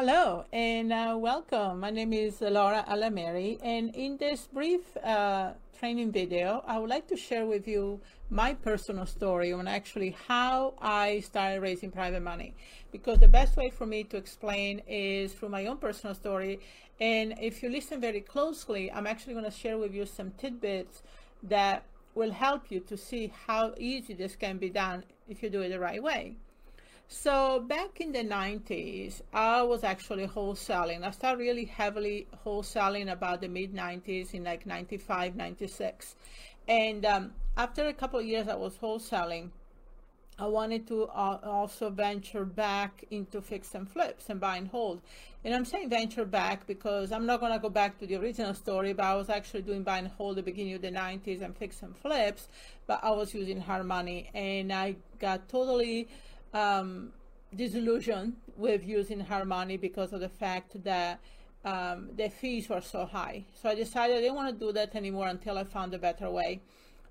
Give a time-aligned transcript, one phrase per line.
[0.00, 1.80] Hello and uh, welcome.
[1.80, 7.08] My name is Laura Alameri and in this brief uh, training video, I would like
[7.08, 8.00] to share with you
[8.30, 12.54] my personal story on actually how I started raising private money
[12.92, 16.60] because the best way for me to explain is through my own personal story
[17.00, 21.02] and if you listen very closely, I'm actually going to share with you some tidbits
[21.42, 21.82] that
[22.14, 25.70] will help you to see how easy this can be done if you do it
[25.70, 26.36] the right way.
[27.10, 31.04] So back in the 90s, I was actually wholesaling.
[31.04, 36.16] I started really heavily wholesaling about the mid 90s in like 95, 96.
[36.68, 39.48] And um, after a couple of years I was wholesaling,
[40.38, 45.00] I wanted to uh, also venture back into fix and flips and buy and hold.
[45.46, 48.52] And I'm saying venture back because I'm not going to go back to the original
[48.52, 51.56] story, but I was actually doing buy and hold the beginning of the 90s and
[51.56, 52.48] fix and flips,
[52.86, 56.06] but I was using hard money and I got totally
[56.54, 57.12] um,
[57.54, 61.20] disillusioned with using hard money because of the fact that
[61.64, 63.44] um, the fees were so high.
[63.54, 66.30] So I decided I didn't want to do that anymore until I found a better
[66.30, 66.60] way.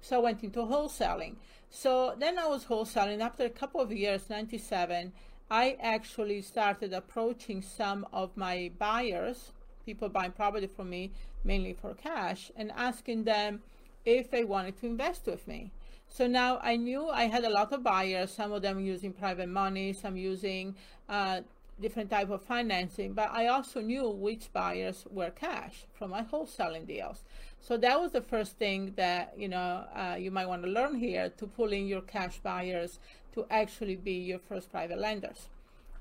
[0.00, 1.36] So I went into wholesaling.
[1.70, 3.20] So then I was wholesaling.
[3.20, 5.12] After a couple of years, 97,
[5.50, 9.52] I actually started approaching some of my buyers,
[9.84, 11.12] people buying property from me,
[11.44, 13.62] mainly for cash, and asking them
[14.04, 15.70] if they wanted to invest with me.
[16.16, 19.50] So now I knew I had a lot of buyers, some of them using private
[19.50, 20.74] money, some using
[21.10, 21.42] uh,
[21.78, 26.86] different type of financing, but I also knew which buyers were cash from my wholesaling
[26.86, 27.22] deals.
[27.60, 30.94] So that was the first thing that you know uh, you might want to learn
[30.94, 32.98] here to pull in your cash buyers
[33.34, 35.50] to actually be your first private lenders.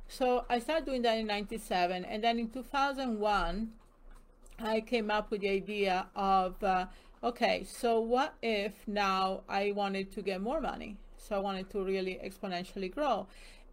[0.07, 3.73] So I started doing that in 97 and then in 2001
[4.59, 6.85] I came up with the idea of uh,
[7.25, 10.97] Okay, so what if now I wanted to get more money?
[11.17, 13.25] So I wanted to really exponentially grow.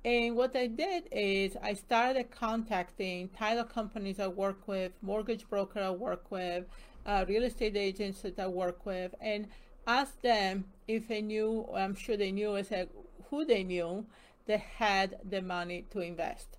[0.07, 5.81] And what I did is I started contacting title companies I work with, mortgage broker
[5.81, 6.65] I work with,
[7.05, 9.49] uh, real estate agents that I work with, and
[9.87, 12.89] asked them if they knew, I'm sure they knew, I said
[13.29, 14.07] who they knew
[14.47, 16.57] that had the money to invest.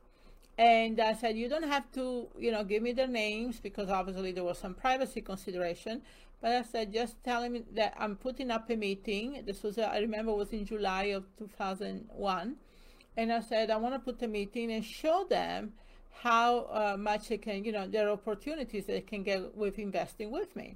[0.59, 4.31] And I said, you don't have to, you know, give me their names because obviously
[4.31, 6.03] there was some privacy consideration,
[6.43, 9.43] but I said, just tell him that I'm putting up a meeting.
[9.45, 12.55] This was, I remember, was in July of 2001.
[13.15, 15.71] And I said, I want to put a meeting and show them
[16.11, 20.53] how uh, much they can, you know, their opportunities they can get with investing with
[20.53, 20.75] me.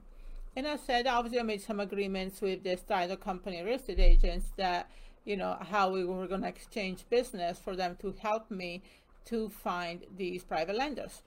[0.55, 4.45] And I said, obviously, I made some agreements with the title company real estate agents
[4.55, 4.89] that,
[5.25, 8.83] you know, how we were going to exchange business for them to help me
[9.25, 11.23] to find these private lenders.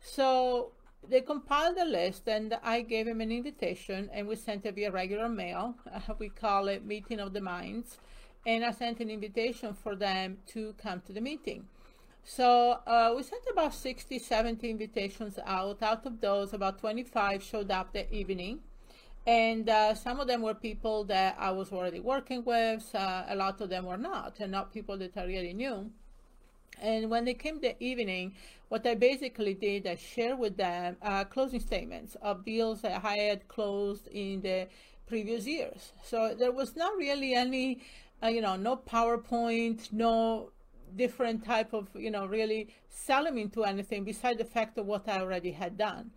[0.00, 0.72] So
[1.08, 4.90] they compiled a list and I gave him an invitation and we sent it via
[4.90, 5.74] regular mail.
[5.92, 7.98] Uh, we call it meeting of the minds.
[8.44, 11.66] And I sent an invitation for them to come to the meeting.
[12.22, 15.82] So uh, we sent about 60, 70 invitations out.
[15.82, 18.60] Out of those, about 25 showed up that evening.
[19.26, 22.88] And uh, some of them were people that I was already working with.
[22.94, 25.90] Uh, a lot of them were not, and not people that I really knew.
[26.80, 28.34] And when they came the evening,
[28.68, 33.16] what I basically did, I shared with them uh, closing statements of deals that I
[33.16, 34.68] had closed in the
[35.06, 35.92] previous years.
[36.02, 37.80] So there was not really any,
[38.22, 40.50] uh, you know, no PowerPoint, no
[40.96, 45.20] different type of, you know, really selling into anything besides the fact of what I
[45.20, 46.10] already had done.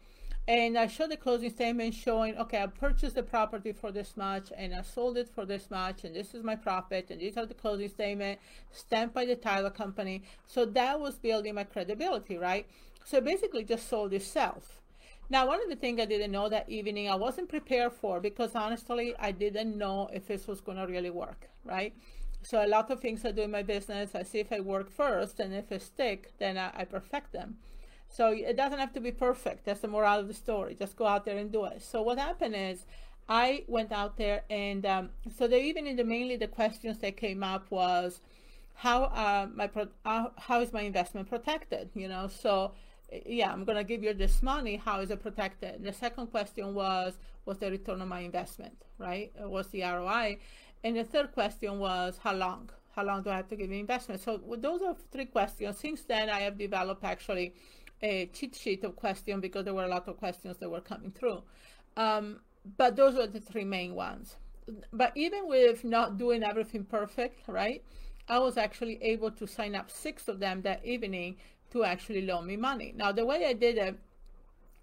[0.50, 4.52] And I showed the closing statement showing, okay, I purchased the property for this much
[4.58, 7.46] and I sold it for this much and this is my profit and these are
[7.46, 8.40] the closing statement
[8.72, 10.24] stamped by the title company.
[10.48, 12.66] So that was building my credibility, right?
[13.06, 14.82] So basically just sold itself.
[15.30, 18.56] Now, one of the things I didn't know that evening, I wasn't prepared for because
[18.56, 21.94] honestly, I didn't know if this was going to really work, right?
[22.42, 24.90] So a lot of things I do in my business, I see if I work
[24.90, 27.58] first and if it stick, then I, I perfect them.
[28.10, 29.66] So it doesn't have to be perfect.
[29.66, 30.76] That's the moral of the story.
[30.76, 31.82] Just go out there and do it.
[31.82, 32.86] So what happened is
[33.30, 37.16] I went out there and um, so the, even in the mainly the questions that
[37.16, 38.22] came up was
[38.74, 41.90] how uh, my pro- uh, how is my investment protected?
[41.94, 42.72] You know, so
[43.26, 44.78] yeah, I'm gonna give you this money.
[44.78, 45.76] How is it protected?
[45.76, 49.32] And the second question was was the return on my investment, right?
[49.38, 50.40] What's the ROI?
[50.84, 52.70] And the third question was how long?
[52.96, 54.22] How long do I have to give investment?
[54.22, 55.78] So those are three questions.
[55.78, 57.54] Since then, I have developed actually
[58.02, 61.12] a cheat sheet of questions because there were a lot of questions that were coming
[61.12, 61.44] through.
[61.98, 62.40] Um,
[62.78, 64.36] but those were the three main ones.
[64.94, 67.84] But even with not doing everything perfect, right,
[68.28, 71.38] I was actually able to sign up six of them that evening
[71.72, 72.94] to actually loan me money.
[72.96, 74.00] Now, the way I did it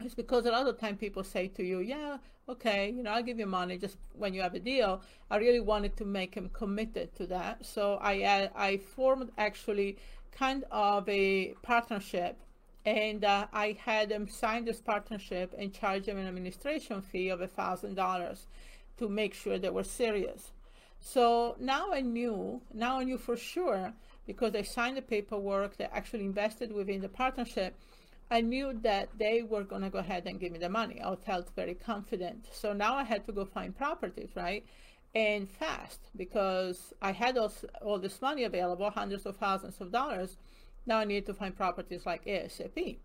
[0.04, 2.18] is because a lot of time people say to you, yeah,
[2.48, 5.00] okay, you know, I'll give you money just when you have a deal.
[5.30, 7.64] I really wanted to make him committed to that.
[7.64, 9.98] So I, I formed actually
[10.32, 12.38] kind of a partnership
[12.86, 17.40] and uh, I had them sign this partnership and charge them an administration fee of
[17.40, 18.46] a thousand dollars
[18.98, 20.52] to make sure they were serious.
[21.00, 23.92] So now I knew, now I knew for sure
[24.24, 27.74] because they signed the paperwork, they actually invested within the partnership.
[28.30, 31.00] I knew that they were going to go ahead and give me the money.
[31.04, 32.46] I felt very confident.
[32.52, 34.64] So now I had to go find properties, right?
[35.14, 37.52] And fast because I had all,
[37.82, 40.36] all this money available, hundreds of thousands of dollars.
[40.86, 42.98] Now I need to find properties like ASAP.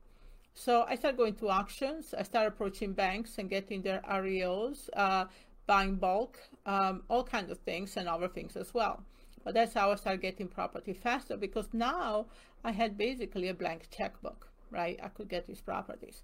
[0.54, 2.14] So I started going to auctions.
[2.18, 5.26] I started approaching banks and getting their REOs, uh,
[5.66, 9.04] buying bulk, um, all kinds of things and other things as well.
[9.44, 12.28] But that's how I started getting property faster because now
[12.64, 15.00] I had basically a blank checkbook, right?
[15.02, 16.24] I could get these properties.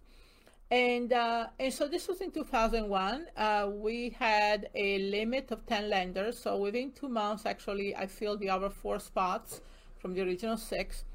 [0.70, 3.28] And, uh, and so this was in 2001.
[3.38, 6.38] Uh, we had a limit of 10 lenders.
[6.38, 9.62] So within two months, actually, I filled the other four spots
[9.98, 11.06] from the original six,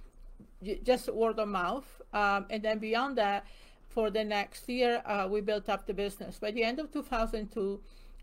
[0.83, 2.01] just word of mouth.
[2.13, 3.47] Um, and then beyond that,
[3.89, 6.39] for the next year, uh, we built up the business.
[6.39, 7.81] By the end of 2002,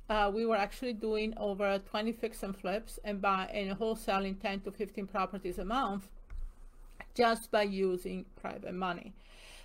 [0.09, 4.61] uh, we were actually doing over 20 fix and flips and by and wholesaling 10
[4.61, 6.07] to 15 properties a month
[7.13, 9.13] just by using private money.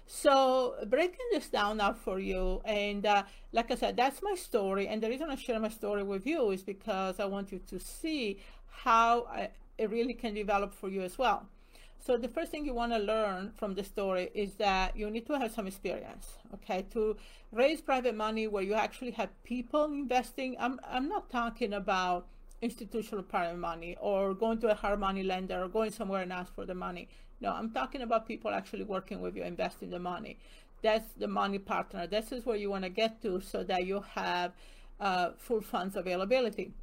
[0.06, 3.22] So breaking this down now for you, and uh,
[3.52, 4.86] like I said, that's my story.
[4.86, 7.78] And the reason I share my story with you is because I want you to
[7.80, 8.38] see
[8.68, 9.48] how I,
[9.78, 11.46] it really can develop for you as well.
[12.04, 15.26] So the first thing you want to learn from the story is that you need
[15.26, 16.84] to have some experience, okay?
[16.90, 17.16] To
[17.50, 20.54] raise private money where you actually have people investing.
[20.60, 22.26] I'm, I'm not talking about
[22.60, 26.54] institutional private money or going to a hard money lender or going somewhere and ask
[26.54, 27.08] for the money.
[27.40, 30.38] No, I'm talking about people actually working with you, investing the money.
[30.82, 32.06] That's the money partner.
[32.06, 34.52] This is where you want to get to so that you have
[35.00, 36.74] uh, full funds availability.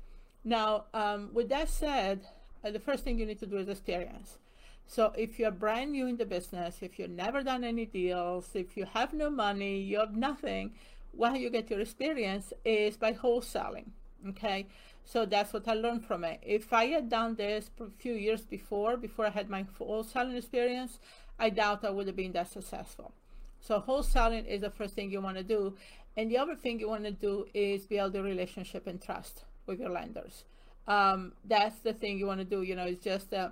[0.43, 2.21] Now, um, with that said,
[2.65, 4.39] uh, the first thing you need to do is experience.
[4.87, 8.75] So if you're brand new in the business, if you've never done any deals, if
[8.75, 10.71] you have no money, you have nothing,
[11.13, 13.85] why you get your experience is by wholesaling.
[14.29, 14.67] Okay.
[15.05, 16.39] So that's what I learned from it.
[16.41, 20.99] If I had done this a few years before, before I had my wholesaling experience,
[21.39, 23.11] I doubt I would have been that successful.
[23.59, 25.75] So wholesaling is the first thing you want to do.
[26.17, 29.79] And the other thing you want to do is build a relationship and trust with
[29.79, 30.43] your lenders.
[30.87, 32.61] Um, that's the thing you want to do.
[32.61, 33.49] You know, it's just uh,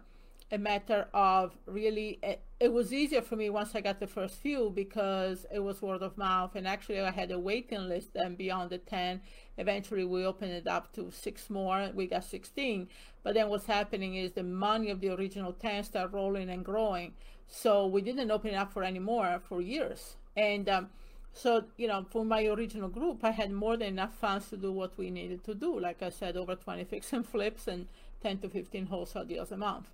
[0.51, 4.35] a matter of really it, it, was easier for me once i got the first
[4.35, 6.55] few because it was word of mouth.
[6.55, 9.21] And actually i had a waiting list and beyond the 10
[9.57, 11.91] eventually we opened it up to six more.
[11.93, 12.87] We got 16
[13.23, 17.13] but then what's happening is the money of the original 10 start rolling and growing.
[17.47, 20.15] So we didn't open it up for any more for years.
[20.35, 20.89] And um,
[21.33, 24.71] so you know for my original group i had more than enough funds to do
[24.71, 25.79] what we needed to do.
[25.79, 27.85] Like i said over 20 fix and flips and
[28.23, 29.87] 10 to 15 wholesale deals a month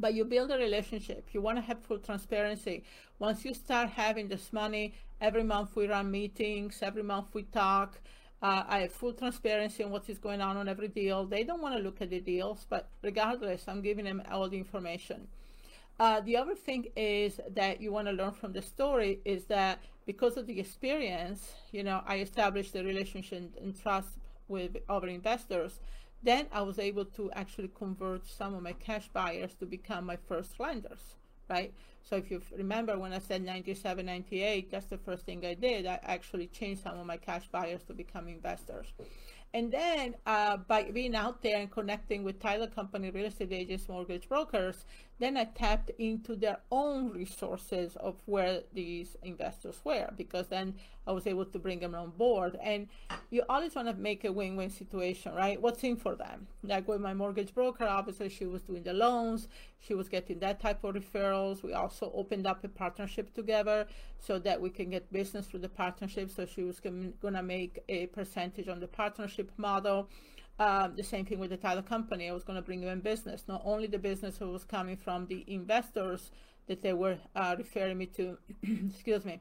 [0.00, 1.28] but you build a relationship.
[1.32, 2.84] You want to have full transparency.
[3.18, 8.00] Once you start having this money, every month we run meetings, every month we talk.
[8.42, 11.26] Uh, I have full transparency on what is going on on every deal.
[11.26, 14.56] They don't want to look at the deals, but regardless, I'm giving them all the
[14.56, 15.28] information.
[15.98, 19.78] Uh, the other thing is that you want to learn from the story is that
[20.06, 24.08] because of the experience, you know, I established a relationship and trust
[24.48, 25.78] with other investors
[26.22, 30.18] then I was able to actually convert some of my cash buyers to become my
[30.28, 31.16] first lenders,
[31.48, 31.72] right?
[32.02, 35.86] So if you remember when I said 97, 98, that's the first thing I did.
[35.86, 38.86] I actually changed some of my cash buyers to become investors.
[39.52, 43.88] And then uh, by being out there and connecting with title company, real estate agents,
[43.88, 44.84] mortgage brokers,
[45.20, 50.74] then I tapped into their own resources of where these investors were because then
[51.06, 52.58] I was able to bring them on board.
[52.62, 52.88] And
[53.30, 55.60] you always want to make a win-win situation, right?
[55.60, 56.46] What's in for them?
[56.62, 59.46] Like with my mortgage broker, obviously she was doing the loans,
[59.78, 61.62] she was getting that type of referrals.
[61.62, 63.86] We also opened up a partnership together
[64.18, 66.30] so that we can get business through the partnership.
[66.30, 70.08] So she was going to make a percentage on the partnership model.
[70.60, 72.28] Um, the same thing with the title company.
[72.28, 74.94] I was going to bring them in business, not only the business who was coming
[74.94, 76.30] from the investors
[76.66, 79.40] that they were uh, referring me to, excuse me,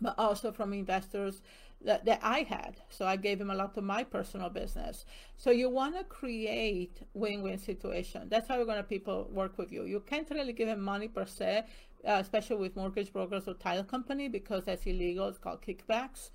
[0.00, 1.42] but also from investors
[1.84, 2.76] that, that I had.
[2.90, 5.04] So I gave him a lot of my personal business.
[5.36, 8.28] So you want to create win-win situation.
[8.28, 9.84] That's how you're going to people work with you.
[9.84, 11.64] You can't really give them money per se,
[12.06, 15.26] uh, especially with mortgage brokers or title company because that's illegal.
[15.26, 16.30] It's called kickbacks.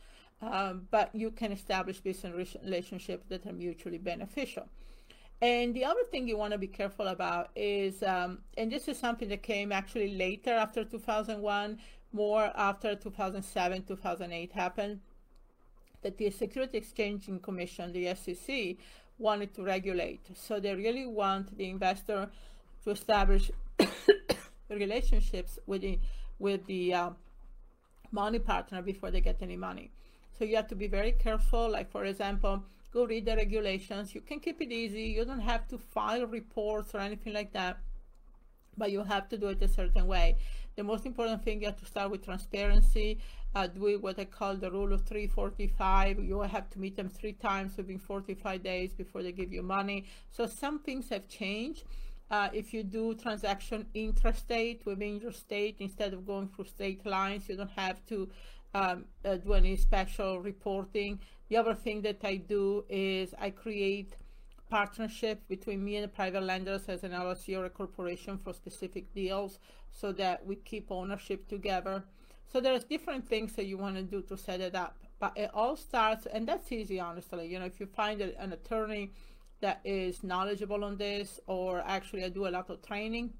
[0.51, 4.67] Um, but you can establish business relationships that are mutually beneficial.
[5.41, 8.97] And the other thing you want to be careful about is, um, and this is
[8.97, 11.79] something that came actually later after 2001,
[12.13, 15.01] more after 2007, 2008 happened,
[16.01, 18.77] that the Security Exchange Commission, the SEC,
[19.17, 20.25] wanted to regulate.
[20.35, 22.29] So they really want the investor
[22.83, 23.51] to establish
[24.69, 25.99] relationships with the
[26.37, 27.09] with the uh,
[28.11, 29.91] money partner before they get any money.
[30.37, 31.69] So you have to be very careful.
[31.69, 34.13] Like for example, go read the regulations.
[34.13, 35.03] You can keep it easy.
[35.03, 37.77] You don't have to file reports or anything like that,
[38.77, 40.37] but you have to do it a certain way.
[40.75, 43.19] The most important thing you have to start with transparency.
[43.55, 46.19] Uh, do what I call the rule of 345.
[46.19, 50.03] You have to meet them three times within 45 days before they give you money.
[50.29, 51.85] So some things have changed.
[52.29, 57.47] Uh, if you do transaction intrastate within your state instead of going through state lines,
[57.47, 58.29] you don't have to
[58.75, 61.19] um, uh, do any special reporting.
[61.47, 64.17] The other thing that I do is I create
[64.69, 69.59] partnership between me and private lenders as an LLC or a corporation for specific deals
[69.91, 72.03] so that we keep ownership together.
[72.51, 74.97] So there's different things that you want to do to set it up.
[75.19, 77.47] But it all starts, and that's easy, honestly.
[77.47, 79.13] You know, if you find an attorney
[79.61, 83.31] that is knowledgeable on this, or actually I do a lot of training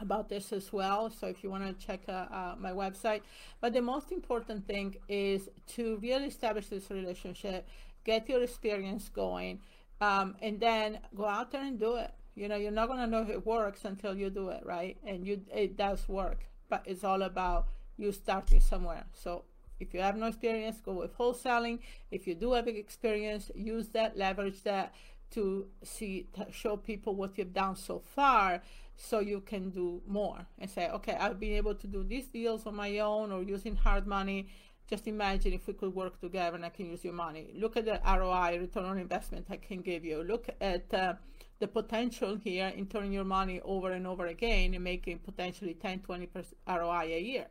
[0.00, 1.10] about this as well.
[1.10, 3.22] So if you want to check uh, uh, my website.
[3.60, 7.68] But the most important thing is to really establish this relationship,
[8.04, 9.60] get your experience going,
[10.00, 12.12] um, and then go out there and do it.
[12.34, 14.96] You know, you're not going to know if it works until you do it, right?
[15.06, 19.04] And you, it does work, but it's all about you starting somewhere.
[19.12, 19.44] So
[19.78, 21.80] if you have no experience, go with wholesaling.
[22.10, 24.94] If you do have experience, use that, leverage that
[25.30, 28.62] to see, show people what you've done so far
[28.96, 32.66] so you can do more and say, okay, I've been able to do these deals
[32.66, 34.48] on my own or using hard money.
[34.88, 37.52] Just imagine if we could work together and I can use your money.
[37.54, 40.22] Look at the ROI, return on investment I can give you.
[40.22, 41.14] Look at uh,
[41.60, 46.00] the potential here in turning your money over and over again and making potentially 10,
[46.00, 46.28] 20%
[46.68, 47.46] ROI a year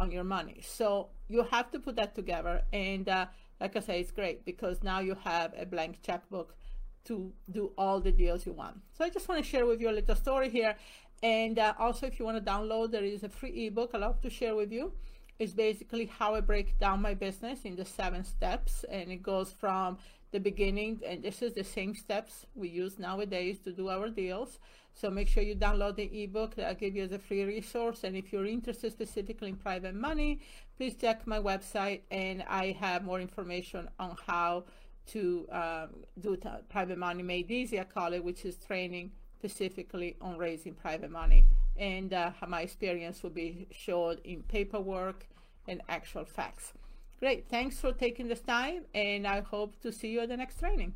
[0.00, 0.60] on your money.
[0.62, 2.62] So you have to put that together.
[2.72, 3.26] And uh,
[3.60, 6.54] like I say, it's great because now you have a blank checkbook
[7.04, 8.80] to do all the deals you want.
[8.96, 10.76] So I just want to share with you a little story here.
[11.22, 14.20] And uh, also, if you want to download, there is a free ebook I love
[14.22, 14.92] to share with you.
[15.38, 18.84] It's basically how I break down my business in the seven steps.
[18.90, 19.98] And it goes from
[20.32, 24.58] the beginning, and this is the same steps we use nowadays to do our deals.
[24.94, 28.04] So make sure you download the ebook that I give you as a free resource.
[28.04, 30.40] And if you're interested specifically in private money,
[30.76, 34.64] please check my website and I have more information on how
[35.08, 35.88] to um,
[36.20, 36.36] do
[36.68, 41.44] private money made easy, call it, which is training specifically on raising private money.
[41.76, 45.26] And uh, my experience will be showed in paperwork
[45.66, 46.72] and actual facts.
[47.18, 50.58] Great, thanks for taking this time, and I hope to see you at the next
[50.58, 50.94] training.